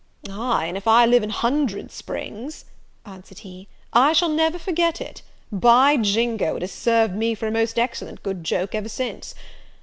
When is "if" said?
0.77-0.87